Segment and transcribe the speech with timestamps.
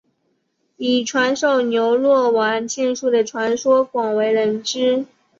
[0.77, 5.05] 以传授牛若丸剑术的传说广为人知。